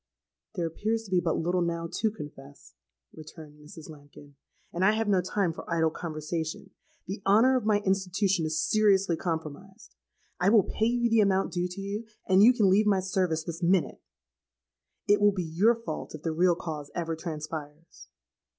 '—'There 0.55 0.65
appears 0.65 1.03
to 1.03 1.11
be 1.11 1.19
but 1.19 1.37
little 1.37 1.61
now 1.61 1.85
to 1.91 2.09
confess,' 2.09 2.73
returned 3.13 3.59
Mrs. 3.59 3.87
Lambkin; 3.87 4.33
'and 4.73 4.83
I 4.83 4.93
have 4.93 5.07
no 5.07 5.21
time 5.21 5.53
for 5.53 5.71
idle 5.71 5.91
conversation. 5.91 6.71
The 7.05 7.21
honour 7.23 7.55
of 7.55 7.67
my 7.67 7.81
institution 7.81 8.47
is 8.47 8.59
seriously 8.67 9.15
compromised: 9.15 9.93
I 10.39 10.49
will 10.49 10.63
pay 10.63 10.87
you 10.87 11.07
the 11.07 11.21
amount 11.21 11.53
due 11.53 11.67
to 11.67 11.79
you, 11.81 12.07
and 12.27 12.41
you 12.41 12.51
can 12.51 12.67
leave 12.67 12.87
my 12.87 12.99
service 12.99 13.43
this 13.43 13.61
minute. 13.61 14.01
It 15.07 15.21
will 15.21 15.33
be 15.33 15.43
your 15.43 15.75
fault 15.75 16.15
if 16.15 16.23
the 16.23 16.31
real 16.31 16.55
cause 16.55 16.89
ever 16.95 17.15
transpires.' 17.15 18.09